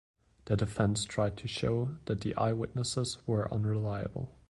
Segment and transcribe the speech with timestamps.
[0.45, 4.31] The defense tried to show that the eyewitnesses were unreliable.